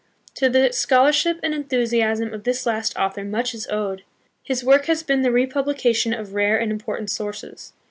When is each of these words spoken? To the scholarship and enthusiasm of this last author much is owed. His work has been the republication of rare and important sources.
To 0.33 0.49
the 0.49 0.71
scholarship 0.73 1.39
and 1.43 1.53
enthusiasm 1.53 2.33
of 2.33 2.43
this 2.43 2.65
last 2.65 2.97
author 2.97 3.23
much 3.23 3.53
is 3.53 3.67
owed. 3.69 4.03
His 4.41 4.63
work 4.63 4.87
has 4.87 5.03
been 5.03 5.21
the 5.21 5.29
republication 5.31 6.11
of 6.11 6.33
rare 6.33 6.59
and 6.59 6.71
important 6.71 7.11
sources. 7.11 7.73